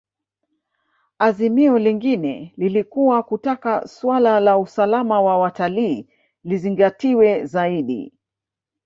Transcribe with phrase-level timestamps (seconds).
[1.19, 6.07] Azimio lingine lilikuwa kutaka suala la usalama wa watalii
[6.43, 8.13] lizingatiwe zaidi